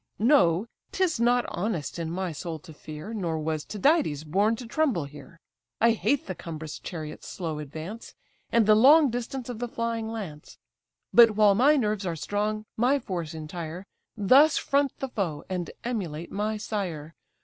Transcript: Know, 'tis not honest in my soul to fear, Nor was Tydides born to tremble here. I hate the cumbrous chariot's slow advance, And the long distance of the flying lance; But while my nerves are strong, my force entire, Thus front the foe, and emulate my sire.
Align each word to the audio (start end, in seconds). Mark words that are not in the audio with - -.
Know, 0.17 0.65
'tis 0.91 1.19
not 1.19 1.45
honest 1.49 1.99
in 1.99 2.09
my 2.09 2.31
soul 2.31 2.57
to 2.57 2.73
fear, 2.73 3.13
Nor 3.13 3.37
was 3.37 3.63
Tydides 3.63 4.23
born 4.23 4.55
to 4.55 4.65
tremble 4.65 5.05
here. 5.05 5.39
I 5.79 5.91
hate 5.91 6.25
the 6.25 6.33
cumbrous 6.33 6.79
chariot's 6.79 7.27
slow 7.27 7.59
advance, 7.59 8.15
And 8.51 8.65
the 8.65 8.73
long 8.73 9.11
distance 9.11 9.47
of 9.47 9.59
the 9.59 9.67
flying 9.67 10.09
lance; 10.09 10.57
But 11.13 11.35
while 11.35 11.53
my 11.53 11.75
nerves 11.77 12.07
are 12.07 12.15
strong, 12.15 12.65
my 12.75 12.97
force 12.97 13.35
entire, 13.35 13.85
Thus 14.17 14.57
front 14.57 14.91
the 14.97 15.09
foe, 15.09 15.43
and 15.51 15.69
emulate 15.83 16.31
my 16.31 16.57
sire. 16.57 17.13